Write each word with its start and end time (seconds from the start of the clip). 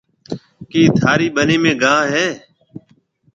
ڪِي 0.69 0.81
ٿارِي 1.01 1.27
ٻنِي 1.35 1.57
۾ 1.63 1.73
گاها 1.81 2.01
هيَ؟ 2.13 2.27